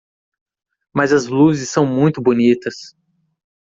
Mas 0.91 1.13
as 1.13 1.27
luzes 1.27 1.69
são 1.69 1.85
muito 1.85 2.19
bonitas. 2.23 2.75